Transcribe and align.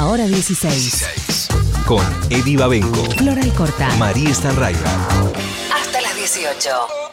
Ahora 0.00 0.26
16. 0.26 1.48
Con 1.86 2.02
Eddie 2.30 2.56
Babenco, 2.56 3.04
Floral 3.18 3.52
Corta. 3.52 3.86
María 3.96 4.32
Stanraiver. 4.32 4.82
Hasta 5.70 6.00
las 6.00 6.16
18. 6.16 7.09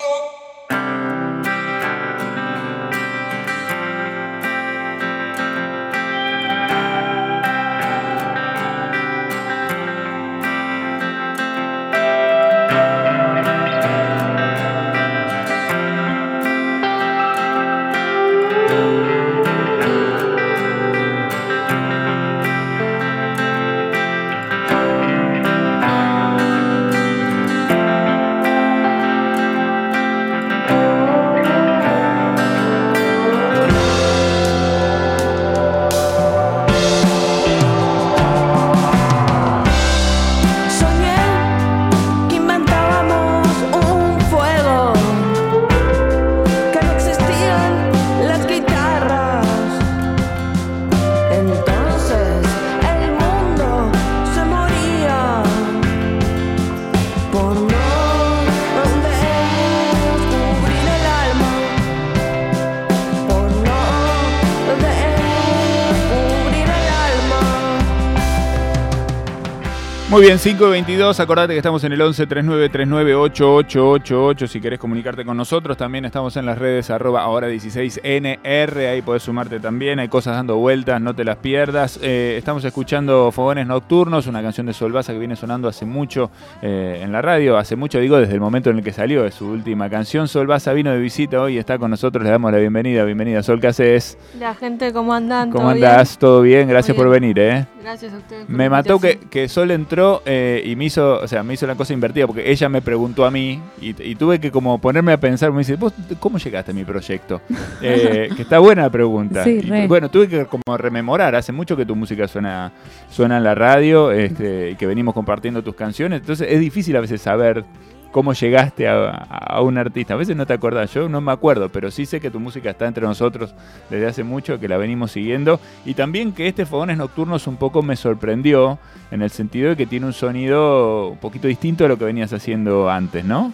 Muy 70.18 70.26
bien, 70.26 70.40
5 70.40 70.68
y 70.70 70.72
22. 70.72 71.20
Acordate 71.20 71.54
que 71.54 71.60
estamos 71.60 71.84
en 71.84 71.94
el 71.94 72.02
11 72.02 72.26
39 72.26 72.70
39 72.70 73.14
8888. 73.14 74.48
Si 74.48 74.60
querés 74.60 74.80
comunicarte 74.80 75.24
con 75.24 75.38
nosotros, 75.38 75.78
también 75.78 76.06
estamos 76.06 76.36
en 76.38 76.48
las 76.48 76.58
redes 76.58 76.90
arroba 76.90 77.22
ahora 77.22 77.46
16 77.46 78.02
NR. 78.04 78.88
Ahí 78.88 79.04
podés 79.04 79.22
sumarte 79.22 79.60
también. 79.60 80.00
Hay 80.00 80.08
cosas 80.08 80.34
dando 80.34 80.58
vueltas, 80.58 81.00
no 81.00 81.14
te 81.14 81.24
las 81.24 81.36
pierdas. 81.36 82.00
Eh, 82.02 82.34
estamos 82.36 82.66
escuchando 82.66 83.32
Fogones 83.32 83.68
Nocturnos, 83.68 84.26
una 84.26 84.42
canción 84.42 84.66
de 84.66 84.74
Solvaza 84.74 85.14
que 85.14 85.20
viene 85.20 85.36
sonando 85.36 85.68
hace 85.68 85.86
mucho 85.86 86.32
eh, 86.64 87.00
en 87.04 87.12
la 87.12 87.22
radio. 87.22 87.56
Hace 87.56 87.76
mucho, 87.76 88.00
digo, 88.00 88.18
desde 88.18 88.34
el 88.34 88.42
momento 88.42 88.72
en 88.72 88.80
el 88.80 88.84
que 88.84 88.94
salió, 88.94 89.24
es 89.24 89.36
su 89.36 89.46
última 89.46 89.88
canción. 89.88 90.28
Solvaza 90.28 90.74
vino 90.74 90.90
de 90.90 90.98
visita 90.98 91.40
hoy 91.40 91.58
y 91.58 91.58
está 91.60 91.78
con 91.78 91.92
nosotros. 91.92 92.24
Le 92.24 92.32
damos 92.32 92.52
la 92.52 92.58
bienvenida. 92.58 93.04
Bienvenida, 93.04 93.44
Sol, 93.44 93.62
¿qué 93.62 93.68
haces? 93.68 94.18
La 94.40 94.56
gente, 94.56 94.92
¿cómo 94.92 95.14
andan? 95.14 95.52
¿Cómo 95.52 95.70
andás? 95.70 96.18
¿Todo 96.18 96.42
bien? 96.42 96.68
Gracias 96.68 96.98
por 96.98 97.08
venir, 97.08 97.38
¿eh? 97.38 97.68
Gracias 97.84 98.14
a 98.14 98.18
ustedes. 98.18 98.50
Me 98.50 98.68
mató 98.68 99.00
que, 99.00 99.20
que 99.20 99.48
Sol 99.48 99.70
entró 99.70 100.07
eh, 100.26 100.62
y 100.66 100.76
me 100.76 100.86
hizo, 100.86 101.20
o 101.20 101.28
sea, 101.28 101.44
me 101.44 101.54
hizo 101.54 101.68
la 101.68 101.76
cosa 101.76 101.94
invertida 101.94 102.28
porque 102.28 102.50
ella 102.50 102.70
me 102.70 102.82
preguntó 102.82 103.26
a 103.26 103.32
mí 103.32 103.62
y, 103.82 103.90
y 104.02 104.16
tuve 104.16 104.40
que 104.40 104.52
como 104.52 104.80
ponerme 104.80 105.14
a 105.14 105.20
pensar, 105.20 105.52
me 105.52 105.60
dice, 105.60 105.76
¿vos 105.76 105.94
cómo 106.20 106.38
llegaste 106.38 106.72
a 106.72 106.74
mi 106.74 106.84
proyecto? 106.84 107.42
Eh, 107.80 108.30
que 108.36 108.42
está 108.42 108.58
buena 108.58 108.84
la 108.84 108.90
pregunta. 108.90 109.44
Sí, 109.44 109.62
Y, 109.64 109.88
bueno, 109.88 110.10
tuve 110.10 110.28
que 110.28 110.46
como 110.46 110.78
rememorar, 110.78 111.36
hace 111.36 111.52
mucho 111.52 111.78
que 111.78 111.86
tu 111.86 111.96
música 111.96 112.28
suena, 112.28 112.72
suena 113.10 113.38
en 113.38 113.44
la 113.44 113.54
radio 113.54 114.12
este, 114.12 114.72
y 114.72 114.76
que 114.76 114.88
venimos 114.88 115.14
compartiendo 115.14 115.64
tus 115.64 115.76
canciones, 115.76 116.22
entonces 116.22 116.48
es 116.50 116.60
difícil 116.60 116.96
a 116.96 117.02
veces 117.02 117.22
saber 117.22 117.64
cómo 118.12 118.34
llegaste 118.34 118.88
a, 118.88 119.62
un 119.62 119.78
artista. 119.78 120.14
A 120.14 120.18
veces 120.18 120.36
no 120.36 120.46
te 120.46 120.54
acordás, 120.54 120.94
yo 120.94 121.10
no 121.10 121.22
me 121.22 121.32
acuerdo, 121.32 121.70
pero 121.70 121.92
sí 121.92 122.06
sé 122.06 122.20
que 122.20 122.32
tu 122.32 122.40
música 122.40 122.72
está 122.72 122.88
entre 122.88 123.06
nosotros 123.06 123.54
desde 123.90 124.08
hace 124.08 124.24
mucho, 124.24 124.60
que 124.60 124.68
la 124.68 124.78
venimos 124.78 125.12
siguiendo. 125.12 125.60
Y 125.86 125.94
también 125.94 126.32
que 126.32 126.48
este 126.48 126.66
Fogones 126.66 126.98
Nocturnos 126.98 127.48
un 127.48 127.58
poco 127.58 127.82
me 127.82 127.96
sorprendió, 127.96 128.80
en 129.12 129.22
el 129.22 129.30
sentido 129.30 129.70
de 129.70 129.78
que 129.78 129.86
tiene 129.86 130.06
un 130.06 130.14
sonido 130.14 131.10
un 131.10 131.18
poquito 131.18 131.48
distinto 131.48 131.86
a 131.86 131.88
lo 131.88 131.98
que 131.98 132.06
venías 132.06 132.34
haciendo 132.34 132.90
antes, 132.90 133.24
¿no? 133.24 133.54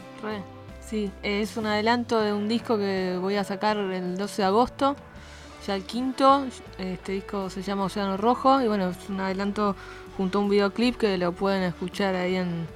Sí, 0.81 1.11
es 1.23 1.57
un 1.57 1.65
adelanto 1.65 2.21
de 2.21 2.33
un 2.33 2.47
disco 2.47 2.77
que 2.77 3.17
voy 3.19 3.35
a 3.35 3.43
sacar 3.43 3.77
el 3.77 4.15
12 4.15 4.41
de 4.41 4.45
agosto, 4.45 4.95
ya 5.65 5.75
el 5.75 5.85
quinto. 5.85 6.45
Este 6.77 7.13
disco 7.13 7.49
se 7.49 7.63
llama 7.63 7.85
Océano 7.85 8.15
Rojo 8.15 8.61
y 8.61 8.67
bueno, 8.67 8.89
es 8.89 9.09
un 9.09 9.19
adelanto 9.19 9.75
junto 10.17 10.37
a 10.37 10.41
un 10.41 10.49
videoclip 10.49 10.97
que 10.97 11.17
lo 11.17 11.31
pueden 11.31 11.63
escuchar 11.63 12.15
ahí 12.15 12.35
en, 12.35 12.67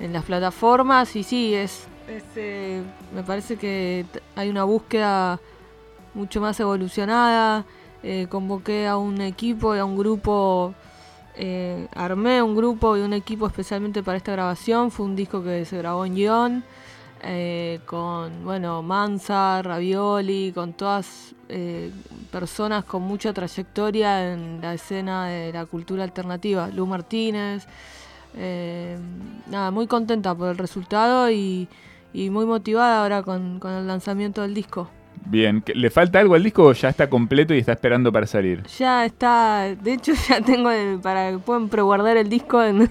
en 0.00 0.12
las 0.12 0.24
plataformas. 0.24 1.14
Y 1.16 1.22
sí, 1.22 1.54
es, 1.54 1.86
es, 2.08 2.24
eh, 2.36 2.82
me 3.14 3.22
parece 3.22 3.56
que 3.56 4.06
hay 4.36 4.48
una 4.48 4.64
búsqueda 4.64 5.40
mucho 6.14 6.40
más 6.40 6.58
evolucionada. 6.60 7.64
Eh, 8.02 8.26
convoqué 8.28 8.86
a 8.86 8.96
un 8.96 9.20
equipo 9.20 9.74
y 9.74 9.78
a 9.78 9.84
un 9.84 9.96
grupo 9.96 10.72
eh, 11.34 11.88
armé 11.94 12.40
un 12.42 12.54
grupo 12.54 12.96
y 12.96 13.00
un 13.00 13.12
equipo 13.12 13.46
especialmente 13.46 14.02
para 14.02 14.18
esta 14.18 14.32
grabación. 14.32 14.90
Fue 14.90 15.04
un 15.06 15.16
disco 15.16 15.42
que 15.42 15.64
se 15.64 15.78
grabó 15.78 16.04
en 16.04 16.14
guion. 16.14 16.64
eh, 17.22 17.80
con, 17.86 18.44
bueno, 18.44 18.82
Mansa, 18.82 19.60
Ravioli, 19.62 20.52
con 20.54 20.72
todas 20.74 21.34
personas 22.30 22.84
con 22.84 23.00
mucha 23.02 23.32
trayectoria 23.32 24.32
en 24.34 24.60
la 24.60 24.74
escena 24.74 25.26
de 25.28 25.50
la 25.50 25.64
cultura 25.64 26.04
alternativa. 26.04 26.68
Lu 26.68 26.86
Martínez. 26.86 27.66
Eh, 28.38 28.96
nada, 29.50 29.70
muy 29.70 29.86
contenta 29.86 30.34
por 30.34 30.48
el 30.50 30.58
resultado 30.58 31.30
y, 31.30 31.68
y 32.12 32.30
muy 32.30 32.46
motivada 32.46 33.02
ahora 33.02 33.22
con, 33.22 33.58
con 33.58 33.72
el 33.72 33.86
lanzamiento 33.86 34.42
del 34.42 34.54
disco. 34.54 34.88
Bien, 35.26 35.60
¿que- 35.60 35.74
¿le 35.74 35.90
falta 35.90 36.20
algo 36.20 36.34
al 36.36 36.42
disco 36.42 36.64
o 36.64 36.72
ya 36.72 36.88
está 36.88 37.10
completo 37.10 37.52
y 37.52 37.58
está 37.58 37.72
esperando 37.72 38.10
para 38.12 38.26
salir? 38.26 38.62
Ya 38.78 39.04
está, 39.04 39.74
de 39.74 39.92
hecho 39.92 40.12
ya 40.28 40.40
tengo 40.40 40.70
el- 40.70 41.00
para 41.00 41.32
que 41.32 41.38
puedan 41.38 41.68
preguardar 41.68 42.16
el 42.16 42.28
disco 42.28 42.62
en... 42.62 42.88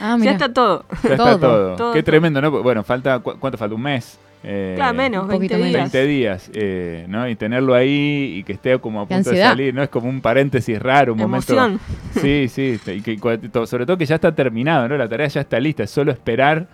Ah, 0.00 0.16
ya 0.20 0.32
está 0.32 0.52
todo. 0.52 0.84
Ya 1.04 1.10
está 1.10 1.38
Todo. 1.38 1.70
Qué 1.92 2.02
todo. 2.02 2.04
tremendo, 2.04 2.40
¿no? 2.40 2.50
Bueno, 2.62 2.82
falta, 2.82 3.18
¿cu- 3.20 3.36
¿cuánto 3.38 3.56
falta? 3.58 3.74
¿Un 3.76 3.82
mes? 3.82 4.18
Eh, 4.44 4.74
Claro, 4.76 4.94
menos, 4.94 5.22
un 5.22 5.28
20 5.28 5.36
poquito 5.48 5.54
menos. 5.58 5.72
días. 5.72 5.92
20 5.92 6.06
días, 6.08 6.50
eh, 6.54 7.04
¿no? 7.08 7.28
Y 7.28 7.34
tenerlo 7.36 7.74
ahí 7.74 8.34
y 8.38 8.44
que 8.44 8.52
esté 8.52 8.78
como 8.78 9.00
a 9.02 9.08
Qué 9.08 9.14
punto 9.14 9.30
de 9.30 9.36
salir, 9.42 9.74
¿no? 9.74 9.82
Es 9.82 9.88
como 9.88 10.08
un 10.08 10.20
paréntesis 10.20 10.80
raro, 10.80 11.14
un 11.14 11.20
Emoción. 11.20 11.58
momento. 11.58 11.84
Sí, 12.20 12.48
sí, 12.48 12.78
y 12.86 13.00
que, 13.02 13.18
sobre 13.66 13.84
todo 13.86 13.98
que 13.98 14.06
ya 14.06 14.14
está 14.16 14.34
terminado, 14.34 14.88
¿no? 14.88 14.96
La 14.96 15.08
tarea 15.08 15.26
ya 15.26 15.40
está 15.40 15.58
lista, 15.60 15.82
es 15.82 15.90
solo 15.90 16.12
esperar. 16.12 16.66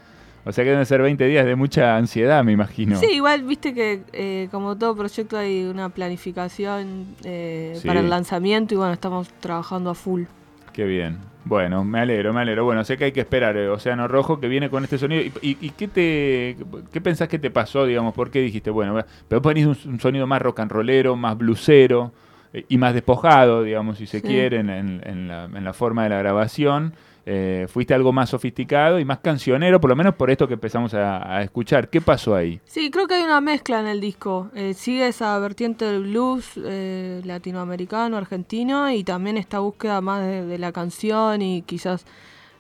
O 0.45 0.51
sea 0.51 0.65
que 0.65 0.71
deben 0.71 0.85
ser 0.87 1.01
20 1.01 1.25
días 1.27 1.47
de 1.47 1.55
mucha 1.55 1.97
ansiedad, 1.97 2.43
me 2.43 2.51
imagino. 2.51 2.99
Sí, 2.99 3.07
igual 3.13 3.43
viste 3.45 3.73
que 3.73 4.03
eh, 4.13 4.49
como 4.51 4.77
todo 4.77 4.97
proyecto 4.97 5.39
hay 5.39 5.63
una 5.65 5.89
planificación 5.89 7.07
eh, 7.25 7.75
Sí. 7.81 7.87
para 7.87 8.01
el 8.01 8.11
lanzamiento 8.11 8.75
y 8.75 8.77
bueno, 8.77 8.93
estamos 8.93 9.29
trabajando 9.41 9.91
a 9.91 9.95
full. 9.95 10.25
Qué 10.73 10.85
bien. 10.85 11.19
Bueno, 11.45 11.83
me 11.85 11.99
alegro, 12.01 12.33
me 12.33 12.41
alegro. 12.43 12.65
Bueno, 12.65 12.85
sé 12.85 12.97
que 12.97 13.05
hay 13.05 13.13
que 13.13 13.21
esperar 13.21 13.57
eh, 13.57 13.69
Océano 13.69 14.07
Rojo 14.07 14.39
que 14.39 14.47
viene 14.47 14.71
con 14.71 14.85
este 14.85 14.97
sonido. 14.97 15.23
¿Y, 15.23 15.33
y- 15.43 15.59
y 15.61 15.71
qué 15.71 15.89
te 15.89 16.57
qué 16.93 17.01
pensás 17.01 17.29
que 17.29 17.39
te 17.41 17.51
pasó, 17.51 17.85
digamos? 17.85 18.15
¿Por 18.15 18.31
qué 18.31 18.41
dijiste, 18.41 18.71
bueno, 18.71 19.05
pero 19.29 19.43
ponís 19.43 19.67
un, 19.67 19.77
un 19.87 19.99
sonido 20.01 20.27
más 20.27 20.41
rock 20.41 20.61
and 20.61 20.71
rollero, 20.71 21.17
más 21.17 21.37
blusero 21.37 22.13
eh, 22.53 22.65
y 22.69 22.79
más 22.79 22.95
despojado, 22.95 23.65
digamos, 23.65 23.99
si 23.99 24.07
se 24.07 24.21
Sí. 24.21 24.27
quiere, 24.27 24.59
en, 24.61 24.71
en- 24.71 25.03
en 25.05 25.29
la, 25.29 25.45
en 25.47 25.65
la 25.65 25.73
forma 25.73 26.05
de 26.05 26.11
la 26.11 26.19
grabación? 26.19 26.95
Eh, 27.25 27.67
fuiste 27.69 27.95
algo 27.95 28.13
más 28.13 28.31
sofisticado 28.31 28.99
y 28.99 29.05
más 29.05 29.21
cancionero, 29.21 29.81
por 29.81 29.91
lo 29.91 29.97
menos 29.97 30.17
por 30.17 30.31
esto 30.31 30.49
que 30.49 30.55
empezamos 30.55 30.93
a, 30.95 31.43
escuchar. 31.43 31.89
¿Qué 31.89 32.01
pasó 32.01 32.35
ahí? 32.35 32.61
Sí, 32.65 32.91
creo 32.91 33.07
que 33.07 33.15
hay 33.15 33.23
una 33.23 33.41
mezcla 33.41 33.79
en 33.79 33.87
el 33.87 34.01
disco. 34.01 34.51
Eh, 34.55 34.75
sigue 34.75 35.07
esa 35.07 35.39
vertiente 35.39 35.85
del 35.85 36.03
blues 36.03 36.53
eh, 36.57 37.23
latinoamericano, 37.25 38.17
argentino 38.17 38.91
y 38.91 39.05
también 39.05 39.37
esta 39.37 39.61
búsqueda 39.61 40.01
más 40.01 40.23
de, 40.27 40.59
la 40.59 40.73
canción 40.73 41.43
y 41.43 41.63
quizás 41.63 42.05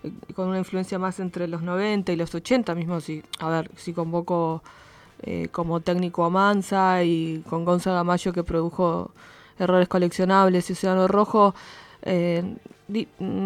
eh, 0.05 0.12
con 0.35 0.49
una 0.49 0.59
influencia 0.59 0.99
más 0.99 1.19
entre 1.19 1.49
los 1.49 1.62
90 1.62 2.12
y 2.12 2.17
los 2.17 2.32
80 2.32 2.75
mismo. 2.76 3.00
Si, 3.00 3.23
a 3.41 3.49
ver, 3.49 3.70
si 3.76 3.93
convoco 3.93 4.62
eh, 5.23 5.49
como 5.50 5.81
técnico 5.81 6.25
a 6.25 6.31
Mansa 6.31 7.03
y 7.05 7.43
con 7.49 7.64
Gonzaga 7.64 8.05
Mayo 8.05 8.32
que 8.32 8.44
produjo 8.44 9.12
Errores 9.59 9.88
Coleccionables 9.88 10.70
y 10.70 10.73
Océano 10.75 11.09
Rojo. 11.09 11.55
eh, 12.03 12.43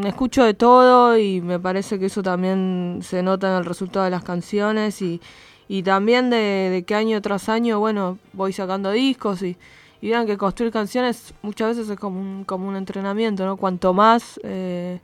escucho 0.04 0.44
de 0.44 0.54
todo 0.54 1.16
y 1.18 1.40
me 1.40 1.58
parece 1.58 1.98
que 1.98 2.06
eso 2.06 2.22
también 2.22 3.00
se 3.02 3.22
nota 3.22 3.50
en 3.50 3.58
el 3.58 3.64
resultado 3.64 4.04
de 4.04 4.10
las 4.10 4.24
canciones 4.24 5.00
y, 5.02 5.20
y 5.68 5.82
también 5.82 6.30
de, 6.30 6.70
de 6.70 6.84
que 6.84 6.94
año 6.94 7.20
tras 7.22 7.48
año, 7.48 7.78
bueno, 7.78 8.18
voy 8.32 8.52
sacando 8.52 8.90
discos 8.90 9.42
y, 9.42 9.56
y 10.00 10.10
vean 10.10 10.26
que 10.26 10.36
construir 10.36 10.72
canciones 10.72 11.34
muchas 11.42 11.76
veces 11.76 11.90
es 11.90 11.98
como 11.98 12.20
un, 12.20 12.44
como 12.44 12.68
un 12.68 12.76
entrenamiento, 12.76 13.44
¿no? 13.44 13.56
Cuanto 13.56 13.92
más, 13.92 14.38
eh, 14.42 15.00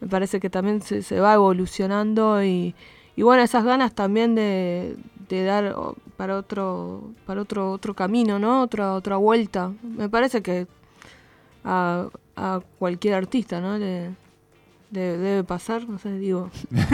me 0.00 0.08
parece 0.08 0.40
que 0.40 0.50
también 0.50 0.82
se, 0.82 1.02
se 1.02 1.20
va 1.20 1.34
evolucionando 1.34 2.42
y, 2.42 2.74
y 3.16 3.22
bueno, 3.22 3.42
esas 3.42 3.64
ganas 3.64 3.94
también 3.94 4.34
de, 4.34 4.96
de 5.28 5.44
dar 5.44 5.74
para 6.16 6.36
otro, 6.36 7.10
para 7.26 7.40
otro, 7.40 7.72
otro 7.72 7.94
camino, 7.94 8.38
¿no? 8.38 8.62
Otra, 8.62 8.94
otra 8.94 9.16
vuelta. 9.16 9.72
Me 9.82 10.08
parece 10.08 10.42
que 10.42 10.66
a 12.36 12.60
cualquier 12.78 13.14
artista, 13.14 13.60
¿no? 13.60 13.78
Le, 13.78 14.10
debe 15.00 15.44
pasar, 15.44 15.88
no 15.88 15.98
sé, 15.98 16.12
digo. 16.18 16.50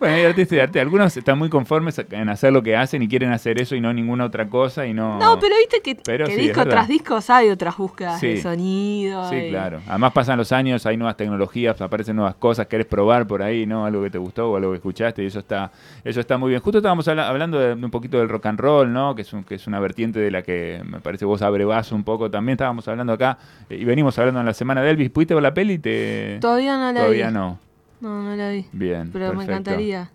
Bueno, 0.00 0.14
hay 0.16 0.24
artistas 0.24 0.56
y 0.56 0.60
arte. 0.60 0.80
Algunos 0.80 1.14
están 1.16 1.38
muy 1.38 1.48
conformes 1.50 2.00
en 2.10 2.28
hacer 2.30 2.52
lo 2.52 2.62
que 2.62 2.74
hacen 2.76 3.02
y 3.02 3.08
quieren 3.08 3.32
hacer 3.32 3.60
eso 3.60 3.74
y 3.76 3.80
no 3.80 3.92
ninguna 3.92 4.24
otra 4.24 4.48
cosa 4.48 4.86
y 4.86 4.94
no... 4.94 5.18
No, 5.18 5.38
pero 5.38 5.54
viste 5.58 5.80
que, 5.82 5.94
Pero 6.02 6.26
que 6.26 6.34
sí, 6.34 6.40
disco 6.40 6.64
tras 6.66 6.88
discos 6.88 7.28
hay 7.28 7.50
otras 7.50 7.76
búsquedas 7.76 8.18
Sí. 8.18 8.28
de 8.28 8.42
sonido. 8.42 9.28
Sí, 9.28 9.36
y- 9.36 9.50
claro. 9.50 9.80
Además 9.86 10.12
pasan 10.12 10.38
los 10.38 10.52
años, 10.52 10.86
hay 10.86 10.96
nuevas 10.96 11.16
tecnologías, 11.16 11.78
aparecen 11.82 12.16
nuevas 12.16 12.34
cosas, 12.36 12.66
querés 12.66 12.86
probar 12.86 13.26
por 13.26 13.42
ahí, 13.42 13.66
¿no? 13.66 13.84
Algo 13.84 14.02
que 14.02 14.10
te 14.10 14.18
gustó 14.18 14.50
o 14.52 14.56
algo 14.56 14.70
que 14.70 14.76
escuchaste 14.76 15.22
y 15.22 15.26
eso 15.26 15.40
está, 15.40 15.70
eso 16.04 16.20
está 16.20 16.38
muy 16.38 16.48
bien. 16.50 16.60
Justo 16.62 16.78
estábamos 16.78 17.06
habla- 17.08 17.28
hablando 17.28 17.58
de 17.58 17.74
un 17.74 17.90
poquito 17.90 18.18
del 18.18 18.28
rock 18.30 18.46
and 18.46 18.58
roll, 18.60 18.92
¿no? 18.92 19.14
Que 19.14 19.22
es, 19.22 19.32
un- 19.34 19.44
que 19.44 19.56
es 19.56 19.66
una 19.66 19.80
vertiente 19.80 20.18
de 20.18 20.30
la 20.30 20.42
que 20.42 20.80
me 20.84 21.00
parece 21.00 21.24
vos 21.26 21.42
abrevás 21.42 21.92
un 21.92 22.04
poco. 22.04 22.30
También 22.30 22.54
estábamos 22.54 22.88
hablando 22.88 23.12
acá 23.12 23.36
eh, 23.68 23.76
y 23.76 23.84
venimos 23.84 24.18
hablando 24.18 24.40
en 24.40 24.46
la 24.46 24.54
semana 24.54 24.82
de 24.82 24.90
Elvis. 24.90 25.10
¿Pudiste 25.10 25.34
ver 25.34 25.42
la 25.42 25.52
peli? 25.54 25.78
Te... 25.78 26.38
Todavía 26.40 26.76
no 26.78 26.92
la 26.92 27.09
Todavía 27.16 27.30
no. 27.30 27.58
No, 28.00 28.22
no 28.22 28.36
la 28.36 28.50
vi. 28.50 28.66
Bien. 28.72 29.10
Pero 29.12 29.34
me 29.34 29.44
encantaría. 29.44 30.10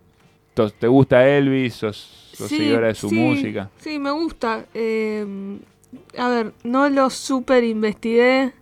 ¿Te 0.80 0.88
gusta 0.88 1.27
Elvis? 1.27 1.74
¿Sos, 1.75 2.31
sos 2.33 2.47
Sí, 2.50 2.57
seguidora 2.57 2.88
de 2.88 2.95
su 2.95 3.09
sí, 3.09 3.15
música? 3.15 3.69
Sí, 3.80 4.00
me 4.00 4.12
gusta. 4.12 4.65
Eh, 4.74 5.57
a 6.18 6.30
ver, 6.30 6.53
no 6.63 6.89
lo 6.89 7.09
super 7.09 7.63
investigué. 7.63 8.53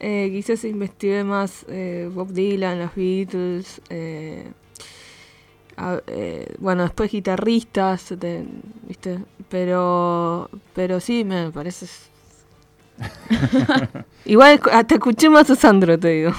Eh, 0.00 0.30
quizás 0.32 0.64
investigué 0.64 1.24
más 1.24 1.64
eh, 1.68 2.08
Bob 2.12 2.32
Dylan, 2.32 2.78
los 2.78 2.94
Beatles. 2.94 3.80
a- 5.76 6.00
bueno, 6.58 6.84
después 6.84 7.10
guitarristas, 7.10 8.14
¿viste? 8.86 9.18
Pero, 9.48 10.48
pero 10.74 11.00
sí, 11.00 11.24
me 11.24 11.50
parece. 11.50 11.86
Igual 14.24 14.60
hasta 14.72 14.94
escuché 14.94 15.28
más 15.28 15.50
a 15.50 15.54
Sandro, 15.56 15.98
te 15.98 16.08
digo. 16.08 16.32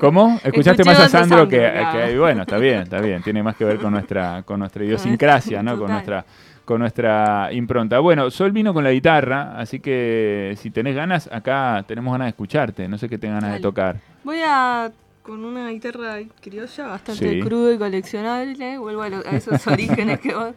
¿Cómo? 0.00 0.38
¿Escuchaste 0.44 0.82
Escuché 0.82 0.84
más 0.84 1.00
a 1.00 1.08
Sandro, 1.08 1.38
Sandro, 1.38 1.48
que, 1.48 1.56
claro. 1.58 2.08
que- 2.10 2.18
Bueno, 2.18 2.42
está 2.42 2.58
bien, 2.58 2.82
está 2.82 3.00
bien. 3.00 3.22
Tiene 3.22 3.42
más 3.42 3.56
que 3.56 3.64
ver 3.64 3.78
con 3.78 3.92
nuestra, 3.92 4.42
con 4.42 4.60
nuestra 4.60 4.84
idiosincrasia, 4.84 5.62
¿no? 5.62 5.78
Con 5.78 5.90
nuestra, 5.90 6.24
con 6.64 6.80
nuestra 6.80 7.48
impronta. 7.52 7.98
Bueno, 7.98 8.30
Sol 8.30 8.52
vino 8.52 8.72
con 8.72 8.84
la 8.84 8.92
guitarra, 8.92 9.58
así 9.58 9.80
que 9.80 10.54
si 10.60 10.70
tenés 10.70 10.94
ganas, 10.94 11.28
acá 11.32 11.84
tenemos 11.88 12.12
ganas 12.12 12.26
de 12.26 12.30
escucharte. 12.30 12.86
No 12.88 12.98
sé 12.98 13.08
qué 13.08 13.18
tengas 13.18 13.42
ganas 13.42 13.56
de 13.56 13.62
tocar. 13.62 13.96
Voy 14.22 14.38
a 14.46 14.90
con 15.22 15.42
una 15.42 15.70
guitarra 15.70 16.18
criolla 16.42 16.86
bastante 16.86 17.30
Sí. 17.30 17.40
crudo 17.40 17.72
y 17.72 17.78
coleccionable. 17.78 18.78
Vuelvo 18.78 19.02
a, 19.02 19.08
lo- 19.08 19.26
a 19.26 19.30
esos 19.30 19.66
orígenes 19.66 20.20
que 20.20 20.34
vos, 20.34 20.54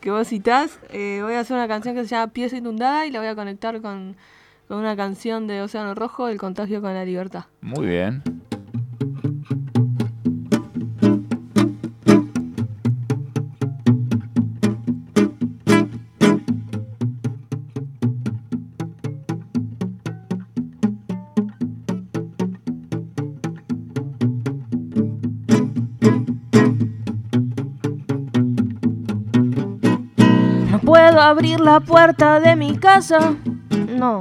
que 0.00 0.10
vos 0.10 0.28
citás. 0.28 0.78
Eh, 0.90 1.20
voy 1.22 1.34
a 1.34 1.40
hacer 1.40 1.56
una 1.56 1.66
canción 1.66 1.94
que 1.94 2.02
se 2.02 2.08
llama 2.08 2.30
Pieza 2.32 2.56
Inundada 2.56 3.06
y 3.06 3.10
la 3.10 3.18
voy 3.18 3.28
a 3.28 3.34
conectar 3.34 3.80
con, 3.80 4.14
con 4.70 4.78
una 4.78 4.94
canción 4.94 5.48
de 5.48 5.62
Océano 5.62 5.96
Rojo, 5.96 6.28
El 6.28 6.38
contagio 6.38 6.80
con 6.80 6.94
la 6.94 7.04
libertad. 7.04 7.46
Muy 7.60 7.88
bien. 7.88 8.22
No 30.70 30.78
puedo 30.78 31.20
abrir 31.20 31.58
la 31.58 31.80
puerta 31.80 32.38
de 32.38 32.54
mi 32.54 32.76
casa. 32.76 33.34
No, 33.88 34.20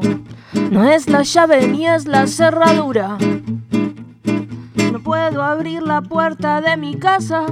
no 0.71 0.87
es 0.87 1.09
la 1.09 1.23
llave 1.23 1.67
ni 1.67 1.87
es 1.87 2.05
la 2.05 2.27
cerradura. 2.27 3.17
No 4.91 4.99
puedo 5.03 5.41
abrir 5.43 5.81
la 5.81 6.01
puerta 6.01 6.61
de 6.61 6.77
mi 6.77 6.95
casa. 6.95 7.45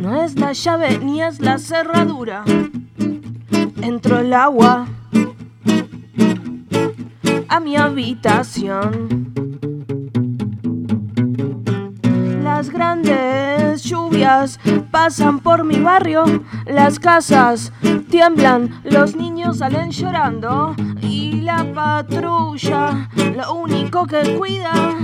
No 0.00 0.22
es 0.22 0.38
la 0.38 0.52
llave 0.52 0.98
ni 0.98 1.22
es 1.22 1.40
la 1.40 1.58
cerradura. 1.58 2.44
Entro 3.82 4.20
el 4.20 4.32
agua 4.32 4.86
a 7.48 7.60
mi 7.60 7.76
habitación. 7.76 9.32
Las 12.42 12.70
grandes 12.70 13.39
pasan 14.90 15.40
por 15.40 15.64
mi 15.64 15.80
barrio, 15.80 16.24
las 16.66 16.98
casas 16.98 17.72
tiemblan, 18.10 18.80
los 18.84 19.16
niños 19.16 19.58
salen 19.58 19.90
llorando 19.90 20.74
y 21.00 21.40
la 21.40 21.64
patrulla 21.72 23.08
lo 23.36 23.54
único 23.54 24.06
que 24.06 24.36
cuida 24.36 24.96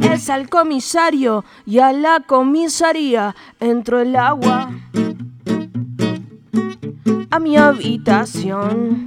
es 0.00 0.28
al 0.30 0.48
comisario 0.48 1.44
y 1.64 1.78
a 1.78 1.92
la 1.92 2.20
comisaría. 2.26 3.34
Entro 3.60 4.00
el 4.00 4.16
agua 4.16 4.70
a 7.30 7.38
mi 7.38 7.56
habitación. 7.56 9.05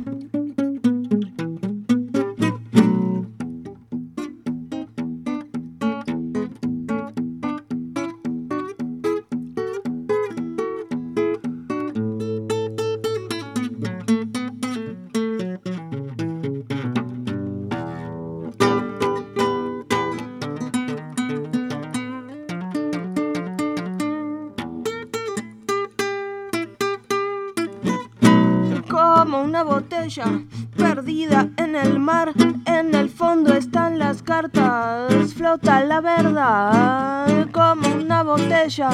Flota 35.35 35.83
la 35.83 36.01
verdad. 36.01 37.47
Como 37.51 37.95
una 37.95 38.23
botella 38.23 38.89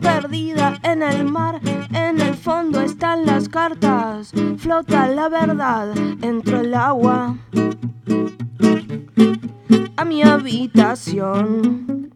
perdida 0.00 0.78
en 0.82 1.02
el 1.02 1.24
mar. 1.24 1.60
En 1.92 2.20
el 2.20 2.34
fondo 2.34 2.80
están 2.80 3.26
las 3.26 3.48
cartas, 3.48 4.32
flota 4.56 5.06
la 5.08 5.28
verdad. 5.28 5.96
Entro 6.22 6.60
el 6.60 6.74
agua 6.74 7.36
a 9.96 10.04
mi 10.04 10.22
habitación. 10.22 12.10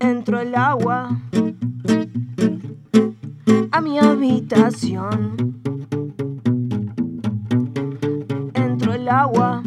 Entro 0.00 0.40
el 0.40 0.54
agua 0.54 1.20
a 3.70 3.80
mi 3.80 3.98
habitación. 3.98 5.36
Entro 8.54 8.94
el 8.94 9.08
agua 9.08 9.62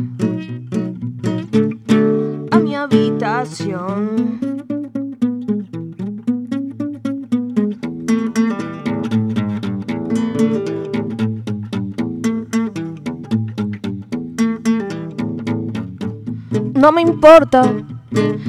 No 16.74 16.94
me 16.94 17.02
importa 17.02 17.64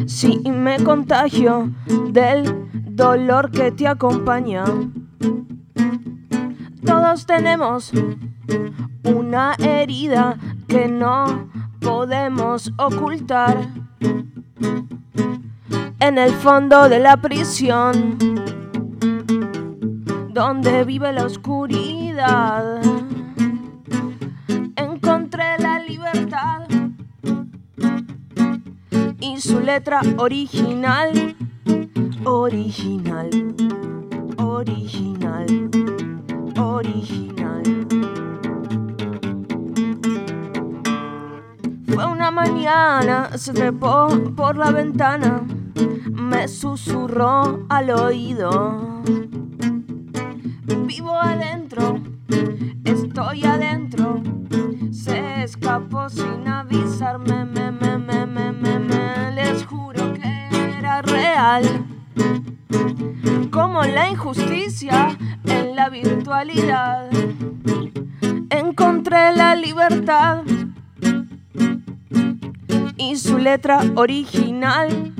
si 0.06 0.38
me 0.48 0.82
contagio 0.84 1.70
del 2.12 2.68
dolor 2.94 3.50
que 3.50 3.72
te 3.72 3.88
acompaña. 3.88 4.64
Todos 6.86 7.26
tenemos 7.26 7.92
una 9.02 9.56
herida 9.58 10.38
que 10.68 10.86
no 10.86 11.50
podemos 11.80 12.72
ocultar. 12.78 13.68
En 15.98 16.18
el 16.18 16.30
fondo 16.30 16.88
de 16.88 17.00
la 17.00 17.16
prisión, 17.16 18.16
donde 20.40 20.84
vive 20.84 21.12
la 21.12 21.26
oscuridad, 21.26 22.80
encontré 24.74 25.58
la 25.58 25.80
libertad 25.80 26.62
y 29.20 29.38
su 29.38 29.60
letra 29.60 30.00
original, 30.16 31.36
original, 32.24 33.28
original 34.38 35.46
original. 36.56 37.62
Fue 41.86 42.06
una 42.06 42.30
mañana, 42.30 43.36
se 43.36 43.52
trepó 43.52 44.08
por 44.34 44.56
la 44.56 44.70
ventana, 44.70 45.42
me 46.10 46.48
susurró 46.48 47.66
al 47.68 47.90
oído. 47.90 48.89
Encontré 68.50 69.32
la 69.36 69.54
libertad 69.54 70.42
y 72.96 73.14
su 73.16 73.38
letra 73.38 73.80
original. 73.94 75.12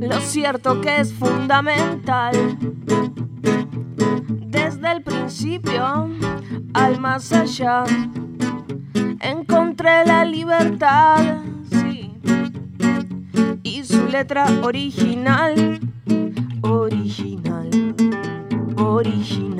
Lo 0.00 0.20
cierto 0.20 0.80
que 0.80 1.00
es 1.00 1.12
fundamental 1.12 2.58
desde 4.46 4.92
el 4.92 5.02
principio 5.02 6.08
al 6.72 7.00
más 7.00 7.32
allá. 7.32 7.84
Encontré 9.82 10.06
la 10.06 10.24
libertad, 10.24 11.38
sí, 11.68 12.14
y 13.64 13.82
su 13.82 14.06
letra 14.06 14.46
original, 14.62 15.80
original, 16.60 17.68
original. 18.76 19.51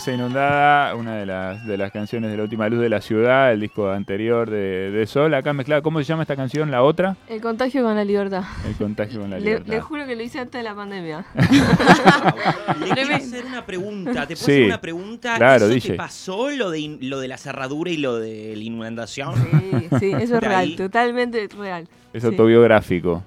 Pieza 0.00 0.12
Inundada, 0.14 0.94
una 0.94 1.16
de 1.16 1.26
las, 1.26 1.66
de 1.66 1.76
las 1.76 1.92
canciones 1.92 2.30
de 2.30 2.36
la 2.38 2.44
última 2.44 2.66
luz 2.70 2.80
de 2.80 2.88
la 2.88 3.02
ciudad, 3.02 3.52
el 3.52 3.60
disco 3.60 3.90
anterior 3.90 4.48
de, 4.48 4.90
de 4.90 5.06
Sol. 5.06 5.34
Acá 5.34 5.52
mezclada, 5.52 5.82
¿cómo 5.82 5.98
se 5.98 6.06
llama 6.06 6.22
esta 6.22 6.36
canción? 6.36 6.70
La 6.70 6.82
otra, 6.82 7.16
El 7.28 7.42
contagio 7.42 7.82
con 7.82 7.94
la 7.94 8.02
libertad. 8.02 8.42
El 8.66 8.76
contagio 8.76 9.20
con 9.20 9.28
la 9.28 9.38
Le, 9.38 9.44
libertad. 9.44 9.70
le 9.74 9.80
juro 9.82 10.06
que 10.06 10.16
lo 10.16 10.22
hice 10.22 10.38
antes 10.38 10.58
de 10.58 10.62
la 10.62 10.74
pandemia. 10.74 11.26
Le 12.80 12.90
quiero 12.94 13.14
hacer 13.14 13.44
una 13.44 13.66
pregunta. 13.66 14.26
¿Te 14.26 14.36
puedo 14.36 14.46
Sí, 14.46 14.52
hacer 14.52 14.64
una 14.64 14.80
pregunta? 14.80 15.34
claro, 15.36 15.66
¿Eso 15.66 15.74
DJ. 15.74 15.88
te 15.90 15.94
pasó 15.96 16.48
lo 16.50 16.70
de, 16.70 16.96
lo 17.02 17.20
de 17.20 17.28
la 17.28 17.36
cerradura 17.36 17.90
y 17.90 17.98
lo 17.98 18.16
de 18.18 18.54
la 18.56 18.62
inundación? 18.62 19.34
Sí, 19.36 19.88
sí, 20.00 20.12
eso 20.12 20.36
es 20.36 20.40
real, 20.42 20.54
ahí. 20.60 20.76
totalmente 20.76 21.46
real. 21.58 21.86
Es 22.14 22.22
Sí. 22.22 22.26
autobiográfico. 22.26 23.22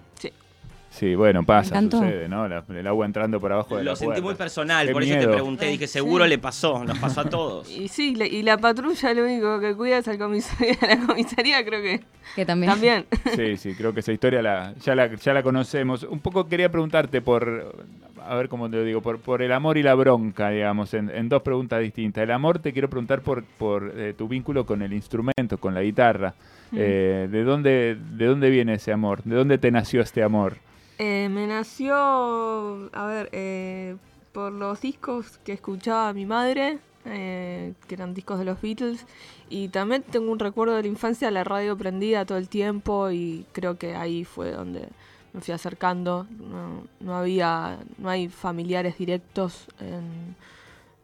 Sí. 0.94 1.16
Bueno, 1.16 1.44
pasa, 1.44 1.82
sucede, 1.82 2.30
¿no? 2.30 2.48
La- 2.48 2.64
el 2.70 2.86
agua 2.88 3.06
entrando 3.08 3.40
por 3.40 3.52
abajo 3.52 3.78
de 3.78 3.84
Lo 3.84 3.92
la 3.92 3.96
sentí 3.96 4.22
muy 4.22 4.36
personal, 4.36 4.86
Qué 4.86 4.94
por 4.94 5.02
eso 5.04 5.18
te 5.18 5.28
pregunté. 5.28 5.66
Dije, 5.66 5.88
seguro 5.88 6.28
le 6.28 6.38
pasó, 6.38 6.84
nos 6.86 7.00
pasó 7.00 7.22
a 7.22 7.26
todos. 7.30 7.70
Y 7.70 7.88
sí, 7.88 8.14
le- 8.16 8.28
y 8.28 8.44
la 8.44 8.58
patrulla 8.58 9.14
lo 9.14 9.24
único 9.26 9.60
que 9.60 9.76
cuida 9.76 9.98
es 9.98 10.08
al 10.08 10.18
comisaría. 10.20 10.76
La 10.82 11.06
comisaría 11.08 11.66
creo 11.66 11.82
que 11.82 12.02
Que 12.36 12.46
también. 12.46 12.72
también. 12.72 13.06
Sí, 13.36 13.58
sí, 13.58 13.74
creo 13.76 13.94
que 13.94 14.02
esa 14.02 14.12
historia 14.12 14.42
la, 14.44 14.74
ya, 14.84 14.94
la, 14.96 15.14
ya 15.16 15.34
la 15.34 15.42
conocemos. 15.44 16.04
Un 16.04 16.20
poco 16.20 16.48
quería 16.48 16.70
preguntarte 16.70 17.22
por, 17.22 17.76
a 18.24 18.36
ver 18.36 18.48
cómo 18.48 18.70
te 18.70 18.78
lo 18.78 18.84
digo, 18.84 19.02
por, 19.02 19.20
por 19.20 19.42
el 19.42 19.52
amor 19.52 19.78
y 19.80 19.84
la 19.84 19.96
bronca, 19.96 20.50
digamos, 20.52 20.94
en, 20.94 21.10
en 21.10 21.28
dos 21.28 21.42
preguntas 21.42 21.82
distintas. 21.82 22.24
El 22.24 22.32
amor 22.32 22.60
te 22.60 22.72
quiero 22.72 22.88
preguntar 22.90 23.22
por, 23.22 23.44
por 23.44 23.92
eh, 23.98 24.14
tu 24.16 24.28
vínculo 24.28 24.66
con 24.66 24.82
el 24.84 24.94
instrumento, 24.94 25.58
con 25.60 25.74
la 25.74 25.82
guitarra. 25.82 26.36
Eh, 26.76 27.28
¿de, 27.32 27.44
dónde, 27.44 27.98
¿De 28.12 28.26
dónde 28.26 28.50
viene 28.50 28.76
ese 28.76 28.92
amor? 28.92 29.22
¿De 29.24 29.36
dónde 29.36 29.58
te 29.58 29.72
nació 29.72 30.02
este 30.02 30.22
amor? 30.24 30.58
Eh, 31.06 31.28
me 31.30 31.48
nació, 31.48 31.96
a 32.94 33.06
ver, 33.08 33.28
eh, 33.34 33.98
por 34.32 34.54
los 34.54 34.80
discos 34.80 35.38
que 35.44 35.52
escuchaba 35.52 36.14
mi 36.14 36.26
madre, 36.26 36.80
eh, 37.06 37.74
que 37.88 37.96
eran 37.96 38.14
discos 38.14 38.40
de 38.40 38.46
los 38.46 38.62
Beatles, 38.62 39.06
y 39.50 39.68
también 39.68 40.04
tengo 40.04 40.32
un 40.32 40.40
recuerdo 40.40 40.76
de 40.76 40.84
la 40.84 40.88
infancia, 40.88 41.30
la 41.30 41.44
radio 41.44 41.78
prendida 41.78 42.26
todo 42.26 42.38
el 42.38 42.48
tiempo, 42.48 43.12
y 43.12 43.46
creo 43.52 43.78
que 43.78 43.96
ahí 43.96 44.24
fue 44.24 44.52
donde 44.52 44.88
me 45.34 45.42
fui 45.42 45.54
acercando. 45.54 46.26
No, 46.40 46.84
no 47.02 47.16
había, 47.16 47.80
no 47.98 48.08
hay 48.10 48.30
familiares 48.30 48.98
directos 48.98 49.68
en... 49.82 50.36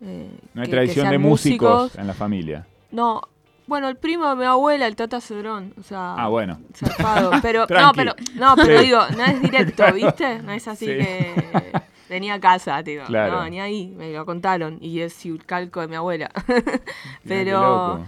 eh, 0.01 0.29
No 0.53 0.61
hay 0.61 0.67
que- 0.67 0.71
tradición 0.71 1.09
de 1.09 1.17
músicos, 1.17 1.81
músicos. 1.83 1.99
en 1.99 2.07
la 2.07 2.13
familia. 2.13 2.67
No, 2.91 3.21
bueno, 3.69 3.87
el 3.87 3.95
primo 3.95 4.27
de 4.29 4.35
mi 4.35 4.43
abuela, 4.45 4.85
el 4.87 4.95
Tata 4.97 5.21
Cedrón, 5.21 5.73
o 5.79 5.83
sea... 5.83 6.15
Ah, 6.15 6.27
bueno. 6.27 6.59
zarpado, 6.75 7.31
pero 7.41 7.61
no, 7.69 7.91
pero 7.95 8.13
no, 8.35 8.55
pero 8.57 8.79
Sí. 8.79 8.85
digo, 8.85 8.99
no 9.15 9.23
es 9.23 9.41
directo, 9.41 9.83
¿viste? 9.93 10.39
No 10.39 10.51
es 10.51 10.67
así 10.67 10.85
Sí. 10.87 10.91
que 10.97 11.71
venía 12.09 12.33
a 12.33 12.39
casa, 12.39 12.81
digo. 12.83 13.05
Claro. 13.05 13.35
No, 13.43 13.49
ni 13.49 13.61
ahí, 13.61 13.93
me 13.95 14.11
lo 14.11 14.25
contaron 14.25 14.77
y 14.81 14.99
es 14.99 15.23
un 15.25 15.37
calco 15.37 15.79
de 15.79 15.87
mi 15.87 15.95
abuela. 15.95 16.29
Pero 17.27 18.05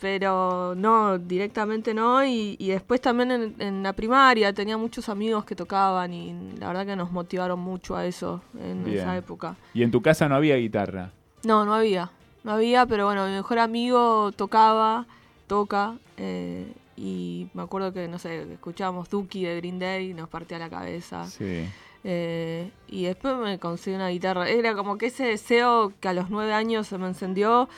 pero 0.00 0.74
no, 0.76 1.16
directamente 1.16 1.94
no 1.94 2.24
y, 2.24 2.56
y 2.58 2.70
después 2.70 3.00
también 3.00 3.30
en, 3.30 3.54
en 3.60 3.82
la 3.84 3.92
primaria 3.92 4.52
tenía 4.52 4.76
muchos 4.76 5.08
amigos 5.08 5.44
que 5.44 5.54
tocaban 5.54 6.12
y 6.12 6.56
la 6.58 6.66
verdad 6.66 6.84
que 6.84 6.96
nos 6.96 7.12
motivaron 7.12 7.60
mucho 7.60 7.94
a 7.94 8.04
eso 8.04 8.42
en 8.58 8.82
Bien. 8.84 8.98
esa 8.98 9.16
época. 9.16 9.54
Y 9.74 9.84
en 9.84 9.92
tu 9.92 10.02
casa 10.02 10.28
no 10.28 10.34
había 10.34 10.56
guitarra. 10.56 11.12
No, 11.44 11.64
no 11.64 11.72
había. 11.72 12.10
No 12.44 12.52
había, 12.52 12.86
pero 12.86 13.06
bueno, 13.06 13.26
mi 13.26 13.32
mejor 13.32 13.58
amigo 13.58 14.32
tocaba, 14.32 15.06
toca. 15.46 15.96
eh, 16.16 16.72
y 16.96 17.48
me 17.54 17.62
acuerdo 17.62 17.92
que, 17.92 18.06
no 18.08 18.18
sé, 18.18 18.52
escuchábamos 18.52 19.08
Duki 19.08 19.44
de 19.44 19.56
Green 19.56 19.78
Day 19.78 20.10
y 20.10 20.14
nos 20.14 20.28
partía 20.28 20.58
la 20.58 20.68
cabeza. 20.70 21.26
Sí. 21.26 21.66
Eh, 22.04 22.70
y 22.88 23.04
después 23.04 23.34
me 23.36 23.58
conseguí 23.58 23.96
una 23.96 24.08
guitarra. 24.08 24.48
Era 24.48 24.74
como 24.74 24.98
que 24.98 25.06
ese 25.06 25.24
deseo 25.24 25.92
que 26.00 26.08
a 26.08 26.12
los 26.12 26.30
nueve 26.30 26.52
años 26.52 26.86
se 26.88 26.98
me 26.98 27.06
encendió. 27.06 27.68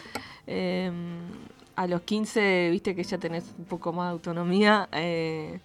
eh, 0.47 0.91
a 1.77 1.87
los 1.89 2.03
15, 2.03 2.69
viste 2.71 2.95
que 2.95 3.03
ya 3.03 3.19
tenés 3.19 3.53
un 3.59 3.65
poco 3.65 3.93
más 3.93 4.07
de 4.09 4.13
autonomía. 4.13 4.89
eh, 4.93 5.61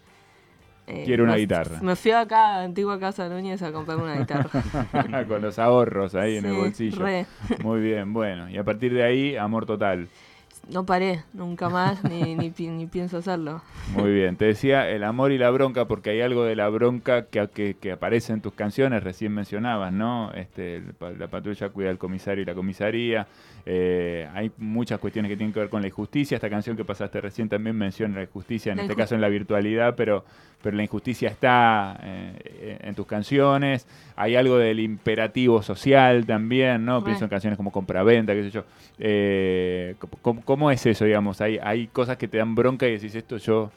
eh, 0.90 1.04
Quiero 1.06 1.24
una 1.24 1.34
me- 1.34 1.40
guitarra. 1.40 1.80
Me 1.82 1.96
fui 1.96 2.12
acá 2.12 2.56
a 2.58 2.64
Antigua 2.64 3.00
Casa 3.00 3.30
Núñez 3.30 3.62
a 3.62 3.72
comprarme 3.72 4.04
una 4.04 4.16
guitarra. 4.18 4.50
Con 5.28 5.42
los 5.42 5.60
ahorros 5.60 6.16
ahí 6.16 6.38
en 6.38 6.46
el 6.46 6.56
bolsillo. 6.56 7.04
re. 7.04 7.26
Muy 7.64 7.80
bien, 7.80 8.12
bueno. 8.14 8.50
Y 8.50 8.58
a 8.58 8.64
partir 8.64 8.94
de 8.94 9.04
ahí, 9.04 9.36
amor 9.36 9.66
total. 9.66 10.08
No 10.68 10.86
paré 10.86 11.24
nunca 11.34 11.70
más, 11.70 12.04
ni, 12.04 12.36
ni, 12.36 12.50
ni 12.50 12.86
pienso 12.86 13.18
hacerlo. 13.18 13.62
Muy 13.96 14.12
bien, 14.12 14.36
te 14.36 14.46
decía 14.46 14.90
el 14.90 15.04
amor 15.04 15.32
y 15.32 15.38
la 15.38 15.50
bronca, 15.50 15.86
porque 15.86 16.12
hay 16.12 16.22
algo 16.22 16.44
de 16.44 16.56
la 16.56 16.70
bronca 16.70 17.26
que, 17.26 17.48
que, 17.48 17.76
que 17.76 17.92
aparece 17.92 18.34
en 18.34 18.42
tus 18.42 18.54
canciones, 18.54 19.04
recién 19.04 19.34
mencionabas, 19.34 19.92
¿no? 19.92 20.32
Este, 20.34 20.84
la 21.18 21.28
patrulla 21.28 21.70
cuida 21.70 21.90
al 21.90 21.98
comisario 21.98 22.44
y 22.44 22.46
la 22.46 22.54
comisaría. 22.54 23.28
Eh, 23.66 24.28
hay 24.34 24.52
muchas 24.58 25.00
cuestiones 25.00 25.30
que 25.30 25.38
tienen 25.38 25.54
que 25.54 25.60
ver 25.60 25.70
con 25.70 25.82
la 25.82 25.88
injusticia. 25.88 26.36
Esta 26.36 26.50
canción 26.50 26.76
que 26.76 26.86
pasaste 26.86 27.22
recién 27.22 27.50
también 27.50 27.76
menciona 27.76 28.16
la 28.16 28.24
injusticia, 28.24 28.72
en 28.72 28.78
La 28.78 28.84
este 28.84 28.96
caso 28.96 29.16
en 29.16 29.22
la 29.22 29.30
virtualidad, 29.30 29.96
pero, 29.96 30.26
pero 30.62 30.76
la 30.76 30.84
injusticia 30.84 31.30
está 31.30 32.00
eh, 32.02 32.80
en 32.82 32.96
tus 32.96 33.06
canciones. 33.06 33.86
Hay 34.16 34.36
algo 34.36 34.58
del 34.58 34.80
imperativo 34.80 35.62
social 35.62 36.26
también, 36.26 36.84
¿no? 36.84 37.04
Pienso 37.04 37.26
en 37.26 37.30
canciones 37.30 37.58
como 37.58 37.72
Compraventa, 37.72 38.34
qué 38.34 38.44
sé 38.44 38.52
yo. 38.52 38.64
Eh, 38.98 39.96
¿cómo, 40.22 40.42
cómo 40.50 40.72
es 40.72 40.84
eso, 40.88 41.06
digamos? 41.06 41.42
Hay, 41.42 41.60
hay 41.62 41.90
cosas 41.90 42.18
que 42.18 42.28
te 42.28 42.40
dan 42.40 42.56
bronca 42.56 42.88
y 42.88 42.94
decís, 42.94 43.14
esto 43.14 43.38
yo 43.38 43.70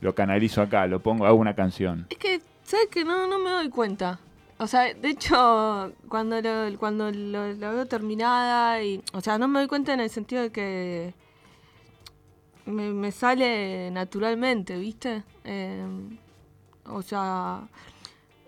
lo 0.00 0.12
canalizo 0.12 0.60
acá, 0.60 0.84
lo 0.88 0.98
pongo, 0.98 1.24
hago 1.24 1.36
una 1.36 1.54
canción. 1.54 2.08
Es 2.10 2.18
que, 2.18 2.40
¿sabes 2.64 2.88
que 2.88 3.04
no, 3.04 3.28
no 3.28 3.38
me 3.38 3.48
doy 3.48 3.68
cuenta. 3.68 4.18
O 4.58 4.66
sea, 4.66 4.92
de 4.92 5.08
hecho, 5.08 5.92
cuando 6.08 6.42
lo, 6.42 6.76
cuando 6.80 7.12
lo, 7.12 7.54
veo 7.56 7.86
terminada 7.86 8.82
y... 8.82 9.04
O 9.12 9.20
sea, 9.20 9.38
no 9.38 9.46
me 9.46 9.60
doy 9.60 9.68
cuenta 9.68 9.94
en 9.94 10.00
el 10.00 10.10
sentido 10.10 10.42
de 10.42 10.50
que 10.50 11.14
me, 12.64 13.12
sale 13.12 13.92
naturalmente, 13.92 14.76
¿viste? 14.78 15.22
Eh, 15.44 15.86
o 16.86 17.02
sea, 17.02 17.68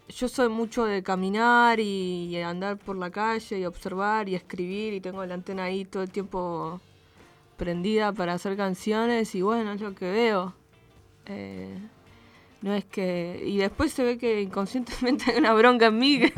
yo 0.08 0.26
soy 0.26 0.48
mucho 0.48 0.84
de 0.84 1.04
caminar 1.04 1.78
y 1.78 2.36
andar 2.42 2.76
por 2.76 2.96
la 2.96 3.12
calle 3.12 3.60
y 3.60 3.64
observar 3.64 4.28
y 4.28 4.34
escribir 4.34 4.94
y 4.94 5.00
tengo 5.00 5.24
la 5.24 5.34
antena 5.34 5.62
ahí 5.62 5.84
todo 5.84 6.02
el 6.02 6.10
tiempo 6.10 6.80
prendida 7.58 8.12
para 8.12 8.32
hacer 8.32 8.56
canciones 8.56 9.34
y 9.34 9.42
bueno, 9.42 9.72
es 9.72 9.82
lo 9.82 9.94
que 9.94 10.10
veo. 10.10 10.54
Eh, 11.26 11.76
no 12.62 12.72
es 12.72 12.86
que. 12.86 13.42
Y 13.44 13.58
después 13.58 13.92
se 13.92 14.02
ve 14.02 14.16
que 14.16 14.40
inconscientemente 14.40 15.24
hay 15.30 15.38
una 15.38 15.52
bronca 15.52 15.86
en 15.86 15.98
mí. 15.98 16.22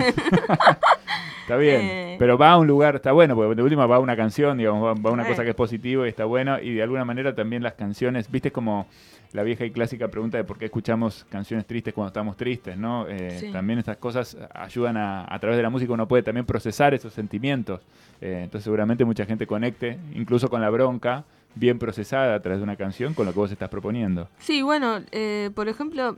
Está 1.50 1.60
bien, 1.60 1.80
Eh. 1.82 2.16
pero 2.18 2.38
va 2.38 2.52
a 2.52 2.58
un 2.58 2.66
lugar, 2.66 2.96
está 2.96 3.12
bueno, 3.12 3.34
porque 3.34 3.54
de 3.56 3.62
última 3.62 3.86
va 3.86 3.96
a 3.96 3.98
una 3.98 4.16
canción, 4.16 4.56
digamos, 4.58 4.84
va, 4.84 4.94
va 4.94 5.10
a 5.10 5.12
una 5.12 5.26
cosa 5.26 5.42
que 5.42 5.50
es 5.50 5.56
positiva 5.56 6.06
y 6.06 6.08
está 6.10 6.24
buena, 6.24 6.60
y 6.62 6.74
de 6.74 6.82
alguna 6.82 7.04
manera 7.04 7.34
también 7.34 7.62
las 7.62 7.74
canciones, 7.74 8.30
viste 8.30 8.52
como 8.52 8.86
la 9.32 9.42
vieja 9.42 9.64
y 9.64 9.70
clásica 9.70 10.08
pregunta 10.08 10.38
de 10.38 10.44
por 10.44 10.58
qué 10.58 10.64
escuchamos 10.66 11.24
canciones 11.30 11.66
tristes 11.66 11.94
cuando 11.94 12.08
estamos 12.08 12.36
tristes, 12.36 12.76
¿no? 12.76 13.06
Eh, 13.08 13.36
Sí. 13.40 13.52
También 13.52 13.78
estas 13.78 13.96
cosas 13.96 14.36
ayudan 14.54 14.96
a, 14.96 15.24
a 15.32 15.38
través 15.38 15.56
de 15.56 15.62
la 15.62 15.70
música, 15.70 15.92
uno 15.92 16.06
puede 16.08 16.22
también 16.22 16.46
procesar 16.46 16.94
esos 16.94 17.12
sentimientos, 17.12 17.80
Eh, 18.22 18.42
entonces 18.44 18.64
seguramente 18.64 19.02
mucha 19.06 19.24
gente 19.24 19.46
conecte, 19.46 19.96
incluso 20.14 20.50
con 20.50 20.60
la 20.60 20.68
bronca, 20.68 21.24
bien 21.54 21.78
procesada 21.78 22.34
a 22.34 22.40
través 22.40 22.58
de 22.60 22.64
una 22.64 22.76
canción 22.76 23.14
con 23.14 23.24
lo 23.24 23.32
que 23.32 23.38
vos 23.38 23.50
estás 23.50 23.70
proponiendo. 23.70 24.28
Sí, 24.40 24.60
bueno, 24.60 25.00
eh, 25.10 25.48
por 25.54 25.68
ejemplo, 25.68 26.16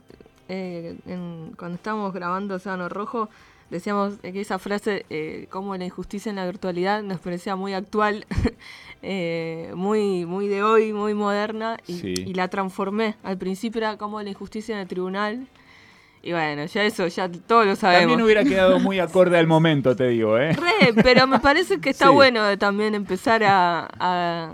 eh, 0.49 0.97
en- 1.07 1.53
cuando 1.57 1.75
estábamos 1.75 2.13
grabando 2.13 2.55
Océano 2.55 2.89
Rojo, 2.89 3.29
decíamos 3.73 4.13
que 4.21 4.39
esa 4.39 4.59
frase, 4.59 5.05
eh, 5.09 5.47
como 5.49 5.75
la 5.75 5.85
injusticia 5.85 6.29
en 6.29 6.35
la 6.37 6.45
virtualidad, 6.45 7.03
nos 7.03 7.19
parecía 7.19 7.55
muy 7.55 7.73
actual, 7.73 8.25
eh, 9.01 9.71
muy, 9.75 10.25
muy 10.25 10.47
de 10.47 10.63
hoy, 10.63 10.93
muy 10.93 11.13
moderna, 11.13 11.77
y, 11.87 11.93
Sí. 11.99 12.13
y 12.17 12.33
la 12.33 12.47
transformé. 12.47 13.15
Al 13.23 13.37
principio 13.37 13.79
era 13.79 13.97
como 13.97 14.21
la 14.21 14.29
injusticia 14.29 14.73
en 14.75 14.81
el 14.81 14.87
tribunal, 14.87 15.47
y 16.21 16.31
bueno, 16.31 16.65
ya 16.65 16.83
eso, 16.85 17.05
ya 17.07 17.29
todos 17.29 17.65
lo 17.65 17.75
sabemos. 17.75 18.01
También 18.03 18.21
hubiera 18.21 18.43
quedado 18.45 18.79
muy 18.79 18.99
acorde 18.99 19.37
al 19.37 19.47
momento, 19.47 19.93
te 19.95 20.07
digo, 20.07 20.37
¿eh? 20.37 20.53
Re, 20.53 20.93
pero 21.03 21.27
me 21.27 21.39
parece 21.39 21.81
que 21.81 21.89
está 21.89 22.07
Sí. 22.09 22.13
bueno 22.13 22.57
también 22.57 22.95
empezar 22.95 23.43
a, 23.43 23.89
a 23.99 24.53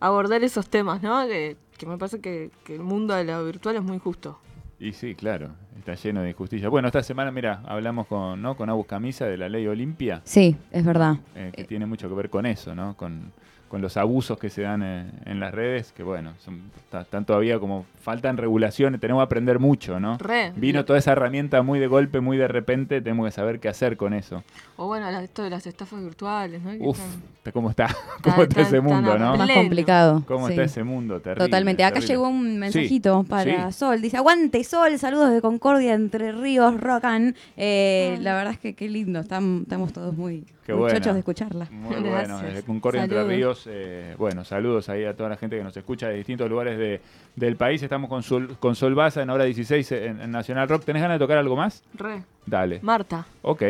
abordar 0.00 0.44
esos 0.44 0.68
temas, 0.68 1.02
¿no? 1.02 1.26
Que, 1.26 1.56
que 1.78 1.86
me 1.86 1.96
parece 1.96 2.20
que, 2.20 2.50
que 2.64 2.74
el 2.74 2.82
mundo 2.82 3.14
de 3.14 3.24
lo 3.24 3.44
virtual 3.46 3.76
es 3.76 3.82
muy 3.82 3.98
justo. 3.98 4.38
Y 4.80 4.92
sí, 4.92 5.14
claro, 5.14 5.50
está 5.78 5.94
lleno 5.94 6.22
de 6.22 6.30
injusticia. 6.30 6.68
Bueno, 6.68 6.88
esta 6.88 7.02
semana, 7.02 7.30
mira, 7.30 7.62
hablamos 7.64 8.06
con, 8.06 8.42
¿no? 8.42 8.56
con 8.56 8.68
Abus 8.68 8.86
Camisa 8.86 9.24
de 9.26 9.36
la 9.36 9.48
ley 9.48 9.66
Olimpia, 9.66 10.20
Sí, 10.24 10.56
es 10.72 10.84
verdad. 10.84 11.16
eh, 11.36 11.52
que 11.54 11.64
tiene 11.64 11.86
mucho 11.86 12.08
que 12.08 12.14
ver 12.14 12.28
con 12.28 12.44
eso, 12.44 12.74
¿no? 12.74 12.96
Con, 12.96 13.32
con 13.74 13.82
los 13.82 13.96
abusos 13.96 14.38
que 14.38 14.50
se 14.50 14.62
dan 14.62 14.84
eh, 14.84 15.04
en 15.26 15.40
las 15.40 15.52
redes, 15.52 15.90
que 15.90 16.04
bueno, 16.04 16.34
son, 16.38 16.60
están 16.92 17.24
todavía 17.24 17.58
como 17.58 17.84
faltan 18.00 18.36
regulaciones, 18.36 19.00
tenemos 19.00 19.20
que 19.20 19.24
aprender 19.24 19.58
mucho, 19.58 19.98
¿no? 19.98 20.16
Re. 20.18 20.52
Vino 20.54 20.84
toda 20.84 21.00
esa 21.00 21.10
herramienta 21.10 21.60
muy 21.62 21.80
de 21.80 21.88
golpe, 21.88 22.20
muy 22.20 22.36
de 22.36 22.46
repente, 22.46 23.00
tenemos 23.00 23.26
que 23.26 23.32
saber 23.32 23.58
qué 23.58 23.68
hacer 23.68 23.96
con 23.96 24.14
eso. 24.14 24.44
O 24.76 24.86
bueno, 24.86 25.08
esto 25.18 25.42
de 25.42 25.50
las 25.50 25.66
estafas 25.66 26.00
virtuales, 26.04 26.62
¿no? 26.62 26.70
Uf, 26.86 27.00
están- 27.00 27.52
¿cómo 27.52 27.70
está? 27.70 27.88
¿Cómo 28.22 28.42
está 28.44 28.54
tan- 28.54 28.64
ese 28.66 28.80
mundo, 28.80 29.18
no? 29.18 29.36
Más 29.36 29.50
complicado. 29.50 30.22
¿Cómo 30.28 30.46
sí. 30.46 30.52
está 30.52 30.62
ese 30.62 30.84
mundo? 30.84 31.18
Terrible. 31.20 31.44
Totalmente. 31.46 31.82
Acá 31.82 31.94
terrible. 31.94 32.14
llegó 32.14 32.28
un 32.28 32.58
mensajito 32.60 33.22
Sí, 33.24 33.28
para 33.28 33.72
sí. 33.72 33.78
Sol. 33.78 34.00
Dice, 34.00 34.18
aguante 34.18 34.62
Sol, 34.62 34.96
saludos 35.00 35.32
de 35.32 35.40
Concordia, 35.40 35.94
Entre 35.94 36.30
Ríos, 36.30 36.80
Rocan. 36.80 37.34
Eh, 37.56 38.14
Ah. 38.18 38.20
la 38.22 38.34
verdad 38.36 38.52
es 38.52 38.60
que 38.60 38.74
qué 38.74 38.88
lindo, 38.88 39.18
estamos, 39.18 39.62
estamos 39.62 39.92
todos 39.92 40.14
muy 40.16 40.44
Qué 40.64 40.72
chochos 40.72 41.12
de 41.14 41.18
escucharla. 41.18 41.68
Muy 41.72 41.96
Gracias. 41.96 42.12
bueno, 42.12 42.38
desde 42.38 42.62
Concordia 42.62 43.02
Entre 43.02 43.18
Saludos. 43.18 43.63
Eh, 43.66 44.14
bueno, 44.18 44.44
saludos 44.44 44.88
ahí 44.88 45.04
a 45.04 45.14
toda 45.16 45.28
la 45.30 45.36
gente 45.36 45.56
que 45.56 45.62
nos 45.64 45.76
escucha 45.76 46.08
de 46.08 46.16
distintos 46.16 46.48
lugares 46.50 46.78
de- 46.78 47.00
del 47.36 47.56
país. 47.56 47.82
Estamos 47.82 48.08
con 48.10 48.22
Sol, 48.22 48.56
con 48.60 48.74
Sol 48.74 48.94
Baza 48.94 49.22
en 49.22 49.30
hora 49.30 49.44
16 49.44 49.92
en, 49.92 50.20
en 50.20 50.30
Nacional 50.30 50.68
Rock. 50.68 50.84
¿Tenés 50.84 51.02
ganas 51.02 51.16
de 51.18 51.24
tocar 51.24 51.38
algo 51.38 51.56
más? 51.56 51.82
Re. 51.94 52.22
Dale. 52.46 52.80
Marta. 52.82 53.26
Ok. 53.42 53.62